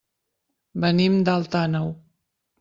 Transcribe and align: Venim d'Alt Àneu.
Venim 0.85 1.19
d'Alt 1.29 1.59
Àneu. 1.61 1.95